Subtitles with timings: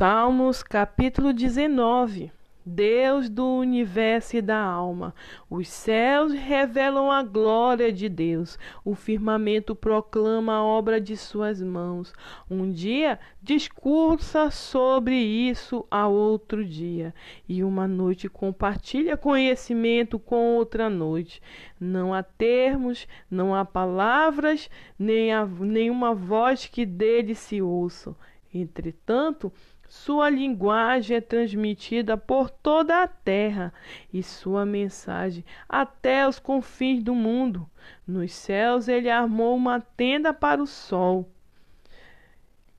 [0.00, 2.32] Salmos capítulo 19
[2.64, 5.14] Deus do universo e da alma.
[5.50, 8.58] Os céus revelam a glória de Deus.
[8.82, 12.14] O firmamento proclama a obra de suas mãos.
[12.50, 17.14] Um dia discursa sobre isso a outro dia,
[17.46, 21.42] e uma noite compartilha conhecimento com outra noite.
[21.78, 28.16] Não há termos, não há palavras, nem há nenhuma voz que dele se ouça.
[28.52, 29.52] Entretanto,
[29.90, 33.74] sua linguagem é transmitida por toda a terra
[34.12, 37.68] e sua mensagem até os confins do mundo.
[38.06, 41.28] Nos céus ele armou uma tenda para o sol,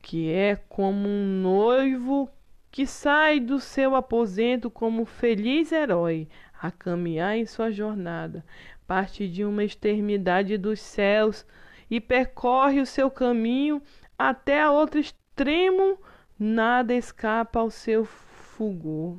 [0.02, 2.29] que é como um noivo
[2.71, 6.30] que sai do seu aposento como feliz herói
[6.61, 8.45] a caminhar em sua jornada,
[8.88, 11.45] parte de uma extremidade dos céus
[11.89, 13.81] e percorre o seu caminho
[14.17, 15.99] até a outro extremo
[16.41, 19.16] nada escapa ao seu fulgor.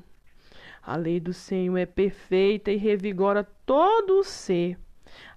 [0.82, 4.76] A lei do Senhor é perfeita e revigora todo o ser.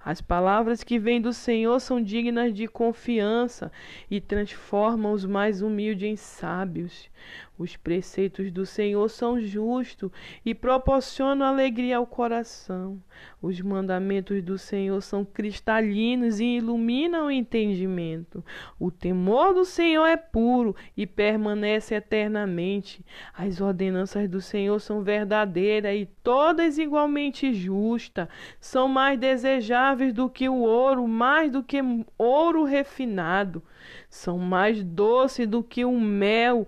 [0.06, 3.72] As palavras que vêm do Senhor são dignas de confiança
[4.10, 7.10] e transformam os mais humildes em sábios.
[7.58, 10.12] Os preceitos do Senhor são justos
[10.46, 13.02] e proporcionam alegria ao coração.
[13.42, 18.44] Os mandamentos do Senhor são cristalinos e iluminam o entendimento.
[18.78, 23.04] O temor do Senhor é puro e permanece eternamente.
[23.34, 28.28] As ordenanças do Senhor são verdadeiras e todas igualmente justas.
[28.60, 31.80] São mais desejáveis do que o ouro, mais do que
[32.18, 33.62] ouro refinado.
[34.10, 36.68] São mais doces do que o mel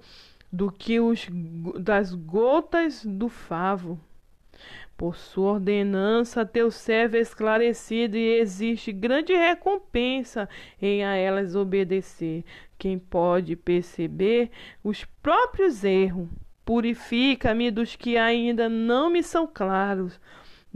[0.52, 1.28] do que os
[1.80, 4.00] das gotas do favo.
[4.98, 10.50] Por sua ordenança, teu servo é esclarecido e existe grande recompensa
[10.82, 12.44] em a elas obedecer.
[12.80, 14.50] Quem pode perceber
[14.84, 16.28] os próprios erros,
[16.66, 20.20] purifica-me dos que ainda não me são claros.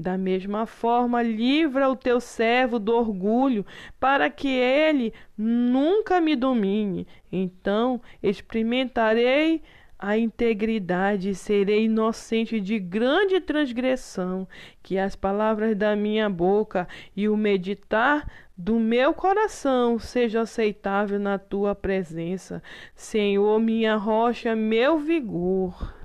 [0.02, 3.64] Da mesma forma, livra o teu servo do orgulho,
[4.00, 7.06] para que ele nunca me domine.
[7.32, 9.62] Então experimentarei
[10.00, 14.48] a integridade e serei inocente de grande transgressão.
[14.82, 18.28] Que as palavras da minha boca e o meditar
[18.58, 22.64] do meu coração seja aceitável na tua presença,
[22.96, 26.01] Senhor, minha rocha, meu vigor.